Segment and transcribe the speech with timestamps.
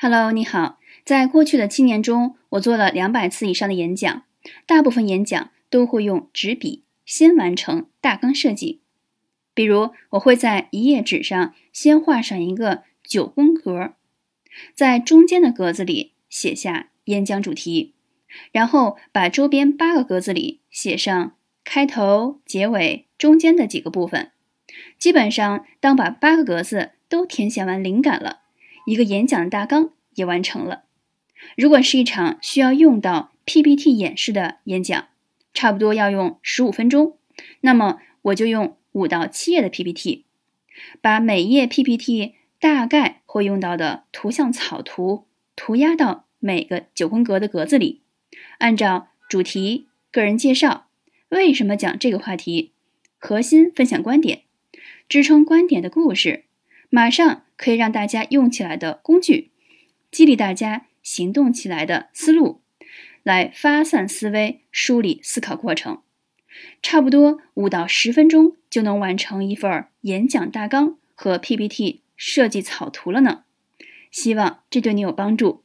[0.00, 0.78] Hello，你好。
[1.04, 4.22] 在过去的七年中，我做了两百次以上的演讲，
[4.64, 8.80] 大部分演讲都会用纸笔先完成大纲设计。
[9.54, 13.94] 比如，我会在一页纸上先画上一个九宫格，
[14.72, 17.94] 在中间的格子里写下演讲主题，
[18.52, 21.34] 然后把周边八个格子里写上
[21.64, 24.30] 开头、结尾、中间的几个部分。
[24.96, 28.42] 基本上，当把八个格子都填写完灵感了。
[28.88, 30.84] 一个演讲的大纲也完成了。
[31.58, 35.08] 如果是一场需要用到 PPT 演示的演讲，
[35.52, 37.18] 差不多要用十五分钟，
[37.60, 40.24] 那么我就用五到七页的 PPT，
[41.02, 48.00] 把每页 PPT 大概会用到的图像草图涂鸦到每个九宫格的格子里，
[48.56, 50.86] 按照主题、个人介绍、
[51.28, 52.72] 为什么讲这个话题、
[53.18, 54.44] 核心分享观点、
[55.10, 56.46] 支撑观点的故事。
[56.90, 59.50] 马上可以让大家用起来的工具，
[60.10, 62.62] 激励大家行动起来的思路，
[63.22, 66.00] 来发散思维、梳理思考过程，
[66.82, 73.44] 差不多五到十分钟就能完成一份演讲大纲和 PPT 设计草图了呢。
[74.10, 75.62] 希望这对你有帮助。